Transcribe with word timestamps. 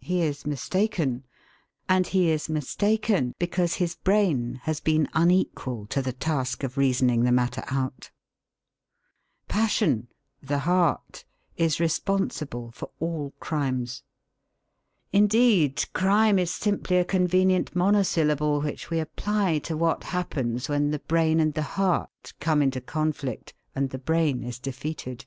He 0.00 0.22
is 0.22 0.46
mistaken. 0.46 1.26
And 1.90 2.06
he 2.06 2.30
is 2.30 2.48
mistaken 2.48 3.34
because 3.38 3.74
his 3.74 3.96
brain 3.96 4.60
has 4.62 4.80
been 4.80 5.06
unequal 5.12 5.84
to 5.88 6.00
the 6.00 6.14
task 6.14 6.62
of 6.64 6.78
reasoning 6.78 7.24
the 7.24 7.32
matter 7.32 7.62
out. 7.66 8.10
Passion 9.46 10.08
(the 10.42 10.60
heart) 10.60 11.26
is 11.58 11.80
responsible 11.80 12.70
for 12.70 12.88
all 12.98 13.34
crimes. 13.40 14.02
Indeed, 15.12 15.84
crime 15.92 16.38
is 16.38 16.50
simply 16.50 16.96
a 16.96 17.04
convenient 17.04 17.76
monosyllable 17.76 18.62
which 18.62 18.88
we 18.88 18.98
apply 18.98 19.58
to 19.64 19.76
what 19.76 20.02
happens 20.04 20.70
when 20.70 20.92
the 20.92 20.98
brain 21.00 21.40
and 21.40 21.52
the 21.52 21.60
heart 21.76 22.32
come 22.40 22.62
into 22.62 22.80
conflict 22.80 23.52
and 23.74 23.90
the 23.90 23.98
brain 23.98 24.44
is 24.44 24.58
defeated. 24.58 25.26